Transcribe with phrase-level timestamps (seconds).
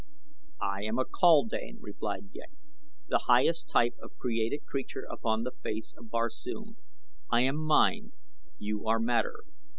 [0.59, 2.49] "I am a kaldane," replied Ghek;
[3.09, 6.77] "the highest type of created creature upon the face of Barsoom;
[7.31, 8.13] I am mind,
[8.57, 9.41] you are matter.